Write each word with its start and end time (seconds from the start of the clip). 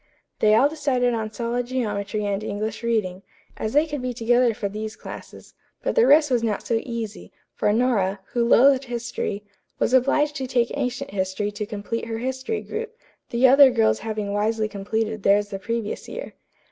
They 0.39 0.55
all 0.55 0.67
decided 0.67 1.13
on 1.13 1.31
solid 1.31 1.67
geometry 1.67 2.25
and 2.25 2.43
English 2.43 2.81
reading, 2.81 3.21
as 3.57 3.73
they 3.73 3.85
could 3.85 4.01
be 4.01 4.15
together 4.15 4.51
for 4.55 4.67
these 4.67 4.95
classes, 4.95 5.53
but 5.83 5.93
the 5.93 6.07
rest 6.07 6.31
was 6.31 6.41
not 6.41 6.65
so 6.65 6.79
easy, 6.81 7.31
for 7.53 7.71
Nora, 7.71 8.19
who 8.33 8.43
loathed 8.43 8.85
history, 8.85 9.43
was 9.77 9.93
obliged 9.93 10.35
to 10.37 10.47
take 10.47 10.71
ancient 10.75 11.11
history 11.11 11.51
to 11.51 11.67
complete 11.67 12.05
her 12.05 12.17
history 12.17 12.61
group, 12.61 12.97
the 13.29 13.47
other 13.47 13.69
girls 13.69 13.99
having 13.99 14.33
wisely 14.33 14.67
completed 14.67 15.21
theirs 15.21 15.49
the 15.49 15.59
previous 15.59 16.09
year. 16.09 16.33